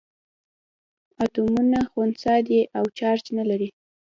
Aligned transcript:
اتومونه 1.23 1.79
خنثي 1.91 2.37
دي 2.47 2.59
او 2.77 2.85
چارج 2.97 3.25
نه 3.37 3.43
لري. 3.49 3.69